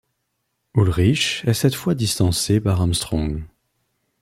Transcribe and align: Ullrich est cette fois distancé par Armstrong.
Ullrich 0.73 1.43
est 1.45 1.53
cette 1.53 1.75
fois 1.75 1.93
distancé 1.93 2.59
par 2.59 2.81
Armstrong. 2.81 3.43